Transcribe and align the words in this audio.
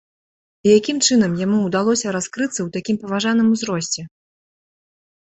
І 0.67 0.71
якім 0.79 0.97
чынам 1.07 1.35
яму 1.45 1.59
ўдалося 1.67 2.15
раскрыцца 2.17 2.51
ў 2.63 2.69
такім 2.79 2.95
паважаным 3.05 3.47
узросце? 3.55 4.01